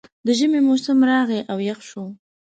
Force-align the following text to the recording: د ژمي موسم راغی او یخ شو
د 0.25 0.27
ژمي 0.37 0.59
موسم 0.67 0.99
راغی 1.09 1.39
او 1.51 1.57
یخ 1.69 1.79
شو 1.89 2.03